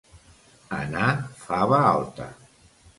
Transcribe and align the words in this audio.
Anar 0.79 1.11
fava 1.45 1.85
alta. 1.95 2.31